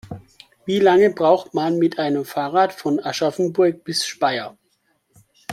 Wie 0.65 0.79
lange 0.79 1.11
braucht 1.13 1.53
man 1.53 1.77
mit 1.77 1.99
dem 1.99 2.25
Fahrrad 2.25 2.73
von 2.73 2.99
Aschaffenburg 2.99 3.83
bis 3.83 4.03
Speyer? 4.03 4.57